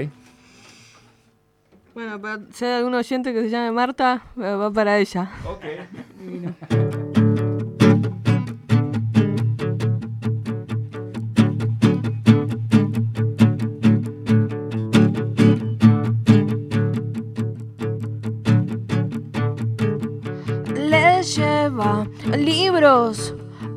Bueno, 1.95 2.21
para, 2.21 2.41
si 2.53 2.65
hay 2.65 2.73
algún 2.73 2.95
oyente 2.95 3.33
que 3.33 3.43
se 3.43 3.51
llame 3.51 3.71
Marta, 3.71 4.23
va 4.41 4.57
va 4.57 4.71
para 4.73 4.99
ella. 4.99 5.31
Ok. 5.47 5.65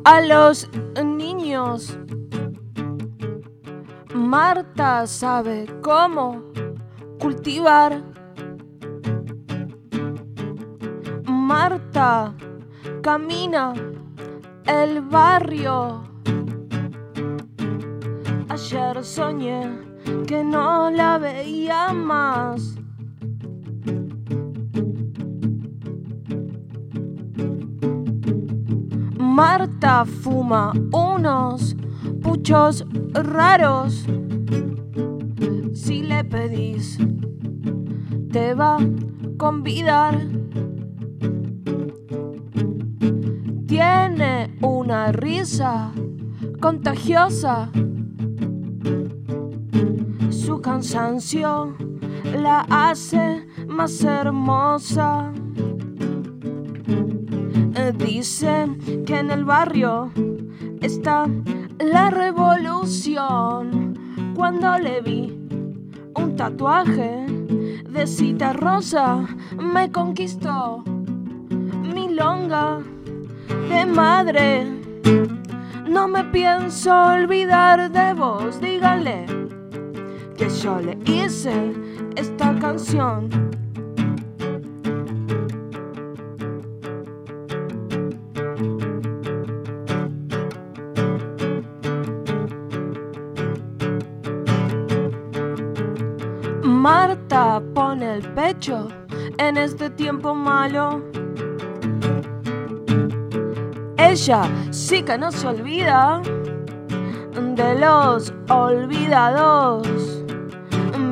a 0.08 0.22
los 0.22 0.66
niños. 1.04 1.98
Marta 4.14 5.06
sabe 5.06 5.66
cómo 5.82 6.42
cultivar. 7.20 8.02
Marta 11.26 12.34
camina 13.02 13.74
el 14.64 15.02
barrio. 15.02 16.02
Ayer 18.48 19.04
soñé 19.04 19.60
que 20.26 20.42
no 20.42 20.90
la 20.90 21.18
veía 21.18 21.92
más. 21.92 22.78
Marta 29.38 30.04
fuma 30.04 30.72
unos 30.90 31.76
puchos 32.20 32.84
raros. 33.14 34.04
Si 35.72 36.02
le 36.02 36.24
pedís, 36.24 36.98
te 38.32 38.52
va 38.54 38.78
a 38.78 38.80
convidar. 39.36 40.18
Tiene 43.68 44.58
una 44.60 45.12
risa 45.12 45.92
contagiosa. 46.60 47.70
Su 50.30 50.60
cansancio 50.60 51.76
la 52.42 52.66
hace 52.68 53.46
más 53.68 54.02
hermosa. 54.02 55.32
Eh, 57.98 58.04
Dice 58.06 58.66
que 59.06 59.18
en 59.18 59.30
el 59.30 59.44
barrio 59.44 60.10
está 60.80 61.26
la 61.78 62.10
revolución. 62.10 63.94
Cuando 64.34 64.78
le 64.78 65.00
vi 65.00 65.38
un 66.14 66.36
tatuaje 66.36 67.26
de 67.90 68.06
cita 68.06 68.52
rosa, 68.52 69.26
me 69.56 69.90
conquistó 69.90 70.84
mi 71.94 72.08
longa 72.14 72.78
de 73.68 73.86
madre. 73.86 74.66
No 75.88 76.08
me 76.08 76.24
pienso 76.24 76.92
olvidar 76.92 77.90
de 77.90 78.14
vos, 78.14 78.60
dígale 78.60 79.26
que 80.36 80.48
yo 80.48 80.78
le 80.80 80.96
hice 81.04 81.74
esta 82.16 82.56
canción. 82.58 83.28
En 98.60 99.56
este 99.56 99.88
tiempo 99.88 100.34
malo. 100.34 101.00
Ella 103.96 104.42
sí 104.70 105.02
que 105.04 105.16
no 105.16 105.30
se 105.30 105.46
olvida 105.46 106.20
de 107.54 107.78
los 107.78 108.32
olvidados. 108.48 109.86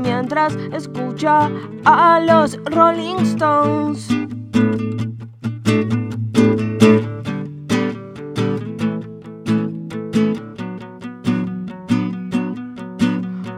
Mientras 0.02 0.56
escucha 0.72 1.48
a 1.84 2.18
los 2.20 2.58
Rolling 2.64 3.18
Stones. 3.22 4.08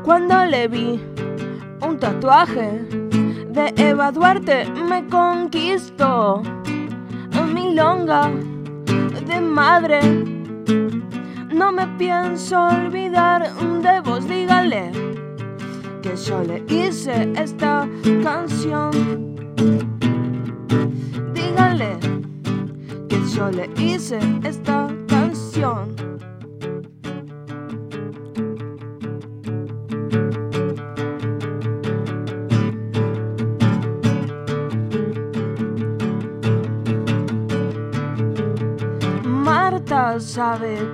Cuando 0.05 0.45
le 0.45 0.69
vi 0.69 1.01
un 1.81 1.99
tatuaje 1.99 2.98
de 3.59 3.75
Eva 3.77 4.13
Duarte 4.13 4.67
me 4.89 5.05
conquistó 5.09 6.43
mi 7.53 7.75
longa 7.75 8.31
de 9.27 9.41
madre. 9.41 9.99
No 11.53 11.73
me 11.73 11.89
pienso 11.99 12.67
olvidar 12.67 13.53
de 13.83 14.01
vos, 14.01 14.29
dígale 14.29 14.93
que 16.03 16.15
yo 16.15 16.41
le 16.45 16.63
hice 16.69 17.33
esta 17.35 17.89
canción. 18.23 18.91
Dígale 21.35 21.99
que 23.09 23.19
yo 23.35 23.51
le 23.51 23.69
hice 23.77 24.21
esta 24.45 24.89
canción. 25.09 25.98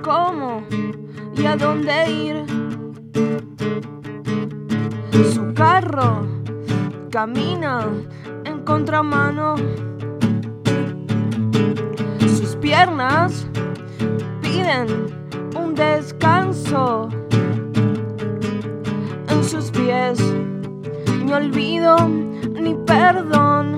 Cómo 0.01 0.63
y 1.35 1.45
a 1.45 1.55
dónde 1.55 2.11
ir. 2.11 2.45
Su 5.33 5.53
carro 5.53 6.27
camina 7.11 7.87
en 8.45 8.59
contramano. 8.63 9.55
Sus 12.19 12.55
piernas 12.57 13.47
piden 14.41 14.87
un 15.55 15.75
descanso. 15.75 17.09
En 19.29 19.43
sus 19.43 19.71
pies 19.71 20.19
ni 21.23 21.33
olvido 21.33 21.95
ni 22.07 22.75
perdón. 22.85 23.75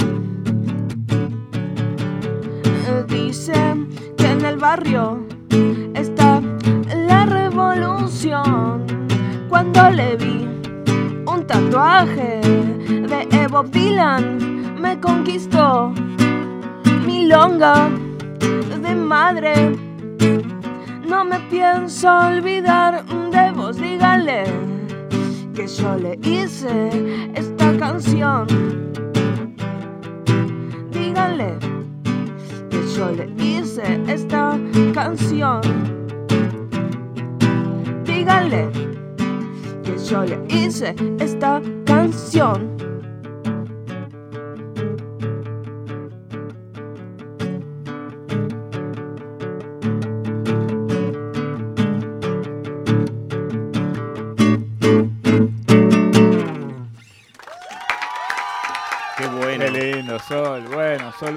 en 4.19 4.45
el 4.45 4.57
barrio 4.57 5.26
Cuando 9.77 9.95
le 9.95 10.15
vi 10.15 10.47
un 11.27 11.45
tatuaje 11.45 12.41
de 12.41 13.27
Evo 13.29 13.61
Dylan, 13.61 14.81
me 14.81 14.99
conquistó 14.99 15.93
mi 17.05 17.27
longa 17.27 17.87
de 18.39 18.95
madre. 18.95 19.77
No 21.07 21.23
me 21.23 21.39
pienso 21.51 22.09
olvidar 22.09 23.05
de 23.05 23.51
vos, 23.51 23.77
dígale 23.77 24.45
que 25.53 25.67
yo 25.67 25.95
le 25.95 26.17
hice 26.23 27.29
esta 27.35 27.77
canción. 27.77 28.47
Dígale 30.89 31.59
que 32.71 32.81
yo 32.95 33.11
le 33.11 33.29
hice 33.37 34.01
esta 34.07 34.57
canción. 34.95 35.61
Dígale 38.05 38.71
que 39.87 39.97
yo 39.97 40.23
le 40.25 40.37
hice 40.49 40.93
esta 41.19 41.61
canción. 41.85 42.86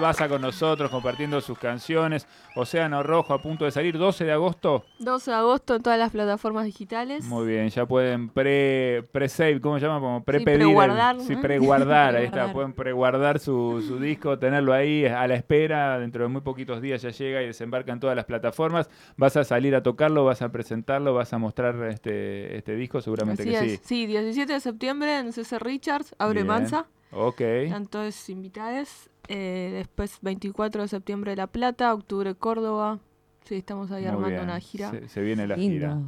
Sol 0.01 0.09
Baza 0.09 0.29
con 0.29 0.41
nosotros 0.41 0.91
compartiendo 0.91 1.41
sus 1.43 1.59
canciones. 1.59 2.27
Océano 2.57 3.03
Rojo 3.03 3.35
a 3.35 3.43
punto 3.43 3.65
de 3.67 3.71
salir, 3.71 3.99
12 3.99 4.25
de 4.25 4.33
agosto. 4.33 4.85
12 4.99 5.31
de 5.31 5.37
agosto 5.37 5.77
en 5.77 5.83
todas 5.83 5.99
las 5.99 6.11
plataformas 6.11 6.65
digitales. 6.65 7.25
Muy 7.27 7.47
bien, 7.47 7.69
ya 7.69 7.85
pueden 7.87 8.29
pre, 8.31 9.05
pre-save, 9.13 9.61
¿cómo 9.61 9.79
se 9.79 9.87
llama? 9.87 10.01
Como 10.01 10.25
pre-pedir. 10.25 10.61
el- 10.63 10.67
preguardar, 10.69 11.21
Sí, 11.21 11.37
preguardar, 11.37 12.17
ahí 12.17 12.25
está. 12.27 12.51
Pueden 12.53 12.73
preguardar 12.73 13.39
su, 13.39 13.85
su 13.87 13.99
disco, 14.01 14.39
tenerlo 14.39 14.73
ahí 14.73 15.05
a 15.05 15.27
la 15.29 15.35
espera. 15.35 15.99
Dentro 15.99 16.23
de 16.23 16.29
muy 16.29 16.41
poquitos 16.41 16.81
días 16.81 17.03
ya 17.03 17.11
llega 17.11 17.43
y 17.43 17.47
desembarca 17.47 17.93
en 17.93 18.01
todas 18.01 18.17
las 18.17 18.25
plataformas. 18.25 18.89
Vas 19.17 19.37
a 19.37 19.45
salir 19.45 19.75
a 19.75 19.83
tocarlo, 19.83 20.25
vas 20.25 20.41
a 20.41 20.49
presentarlo, 20.51 21.13
vas 21.15 21.33
a 21.35 21.39
mostrar 21.39 21.75
este, 21.89 22.57
este 22.57 22.75
disco, 22.75 23.01
seguramente 23.03 23.43
Así 23.43 23.51
que 23.51 23.59
es. 23.59 23.73
sí. 23.73 23.81
Sí, 23.85 24.07
17 24.07 24.53
de 24.55 24.61
septiembre 24.61 25.19
en 25.19 25.33
CC 25.33 25.59
Richards, 25.59 26.15
Abre. 26.19 26.45
Mansa. 26.45 26.87
Ok. 27.13 27.41
Están 27.41 27.87
todos 27.87 28.31
invitados. 28.31 29.10
Eh, 29.33 29.71
después 29.73 30.19
24 30.23 30.83
de 30.83 30.89
septiembre 30.89 31.37
La 31.37 31.47
Plata, 31.47 31.95
octubre 31.95 32.35
Córdoba. 32.35 32.99
Sí, 33.45 33.55
estamos 33.57 33.91
ahí 33.93 34.03
Muy 34.03 34.09
armando 34.11 34.29
bien. 34.31 34.43
una 34.43 34.61
gira. 34.61 34.91
Se, 34.91 35.09
se 35.09 35.21
viene 35.23 35.47
la 35.47 35.57
Lindo. 35.57 35.73
gira. 35.73 35.99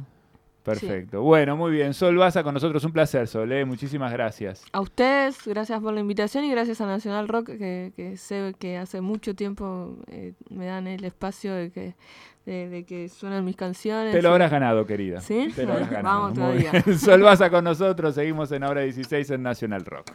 Perfecto. 0.63 1.21
Bueno, 1.21 1.57
muy 1.57 1.71
bien. 1.71 1.93
Sol 1.93 2.15
Baza 2.15 2.41
con 2.41 2.53
nosotros. 2.53 2.83
Un 2.85 2.93
placer, 2.93 3.27
Sol. 3.27 3.51
¿eh? 3.51 3.65
Muchísimas 3.65 4.13
gracias. 4.13 4.63
A 4.71 4.79
ustedes, 4.79 5.45
gracias 5.45 5.81
por 5.81 5.93
la 5.93 5.99
invitación 5.99 6.45
y 6.45 6.51
gracias 6.51 6.79
a 6.79 6.85
Nacional 6.85 7.27
Rock, 7.27 7.47
que, 7.47 7.91
que 7.95 8.15
sé 8.15 8.53
que 8.59 8.77
hace 8.77 9.01
mucho 9.01 9.35
tiempo 9.35 9.97
eh, 10.07 10.33
me 10.49 10.65
dan 10.67 10.87
el 10.87 11.03
espacio 11.03 11.53
de 11.53 11.69
que, 11.69 11.95
de, 12.45 12.69
de 12.69 12.85
que 12.85 13.09
suenan 13.09 13.43
mis 13.43 13.57
canciones. 13.57 14.13
Te 14.13 14.21
lo 14.21 14.29
y- 14.29 14.31
habrás 14.31 14.51
ganado, 14.51 14.85
querida. 14.85 15.19
¿Sí? 15.19 15.49
Te 15.53 15.65
lo 15.65 15.73
habrás 15.73 15.89
ganado. 15.91 16.15
Vamos 16.21 16.37
Muy 16.37 16.61
todavía. 16.61 16.71
bien. 16.85 16.97
Sol 16.99 17.21
Baza 17.21 17.49
con 17.49 17.65
nosotros. 17.65 18.15
Seguimos 18.15 18.49
en 18.53 18.63
Hora 18.63 18.81
16 18.81 19.31
en 19.31 19.43
Nacional 19.43 19.83
Rock. 19.83 20.11